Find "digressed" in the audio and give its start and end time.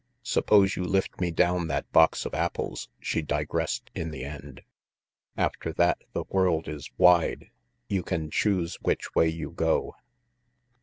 3.21-3.91